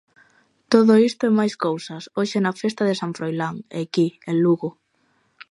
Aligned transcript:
Todo 0.73 0.91
isto 1.09 1.23
e 1.27 1.35
máis 1.39 1.53
cousas, 1.65 2.03
hoxe 2.17 2.37
nas 2.41 2.59
festa 2.63 2.83
de 2.85 2.97
San 3.01 3.11
Froilán, 3.17 3.55
aquí, 3.81 4.07
en 4.29 4.35
Lugo. 4.45 4.69